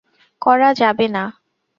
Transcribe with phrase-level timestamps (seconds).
[0.41, 1.23] করা যাবে না।